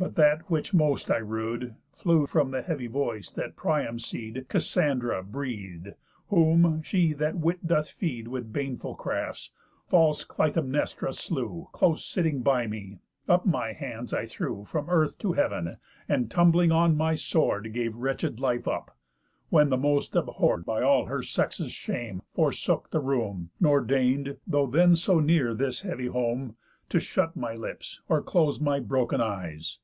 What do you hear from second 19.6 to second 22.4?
the most abhorr'd, By all her sex's shame,